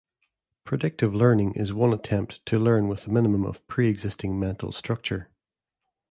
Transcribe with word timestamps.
Predictive 0.63 1.13
learning 1.13 1.53
is 1.53 1.73
one 1.75 1.93
attempt 1.93 2.43
to 2.47 2.57
learn 2.57 2.87
with 2.87 3.05
a 3.05 3.11
minimum 3.11 3.45
of 3.45 3.63
pre-existing 3.67 4.39
mental 4.39 4.71
structure. 4.71 5.29